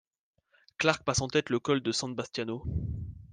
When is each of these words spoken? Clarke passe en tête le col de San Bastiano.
Clarke 0.79 1.03
passe 1.03 1.21
en 1.21 1.27
tête 1.27 1.51
le 1.51 1.59
col 1.59 1.81
de 1.83 1.91
San 1.91 2.15
Bastiano. 2.15 2.63